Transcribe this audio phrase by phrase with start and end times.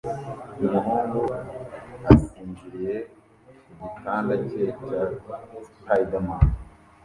[0.63, 1.21] Umuhungu
[2.11, 2.95] asinziriye
[3.77, 5.01] ku gitanda cye cya
[5.75, 6.43] Spiderman